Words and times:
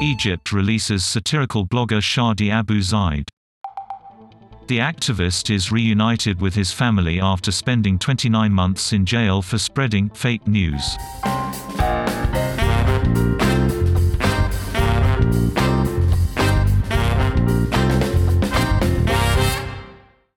Egypt 0.00 0.52
releases 0.52 1.04
satirical 1.04 1.66
blogger 1.66 2.00
Shadi 2.00 2.52
Abu 2.52 2.80
Zaid. 2.82 3.28
The 4.68 4.78
activist 4.78 5.52
is 5.52 5.72
reunited 5.72 6.40
with 6.40 6.54
his 6.54 6.70
family 6.70 7.18
after 7.20 7.50
spending 7.50 7.98
29 7.98 8.52
months 8.52 8.92
in 8.92 9.04
jail 9.04 9.42
for 9.42 9.58
spreading 9.58 10.08
fake 10.10 10.46
news. 10.46 10.96